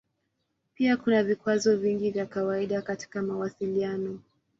Pia 0.73 0.97
kuna 0.97 1.23
vikwazo 1.23 1.77
vingi 1.77 2.11
vya 2.11 2.25
kawaida 2.25 2.81
katika 2.81 3.21
mawasiliano. 3.21 4.19